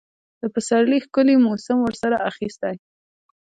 د 0.41 0.43
پسرلي 0.53 0.99
ښکلي 1.05 1.35
موسم 1.45 1.77
ورسره 1.83 2.17
اخیستی. 2.29 2.75